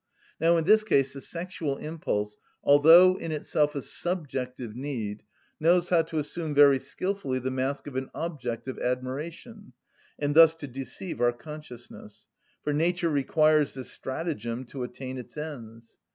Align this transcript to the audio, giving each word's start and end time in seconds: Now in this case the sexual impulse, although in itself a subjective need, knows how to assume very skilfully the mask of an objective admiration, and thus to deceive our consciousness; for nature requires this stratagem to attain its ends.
Now 0.39 0.57
in 0.57 0.63
this 0.65 0.83
case 0.83 1.13
the 1.13 1.21
sexual 1.21 1.77
impulse, 1.77 2.35
although 2.63 3.17
in 3.19 3.31
itself 3.31 3.75
a 3.75 3.83
subjective 3.83 4.75
need, 4.75 5.21
knows 5.59 5.89
how 5.89 6.01
to 6.01 6.17
assume 6.17 6.55
very 6.55 6.79
skilfully 6.79 7.37
the 7.37 7.51
mask 7.51 7.85
of 7.85 7.95
an 7.95 8.09
objective 8.15 8.79
admiration, 8.79 9.73
and 10.17 10.35
thus 10.35 10.55
to 10.55 10.65
deceive 10.67 11.21
our 11.21 11.33
consciousness; 11.33 12.25
for 12.63 12.73
nature 12.73 13.09
requires 13.09 13.75
this 13.75 13.91
stratagem 13.91 14.65
to 14.65 14.81
attain 14.81 15.19
its 15.19 15.37
ends. 15.37 15.99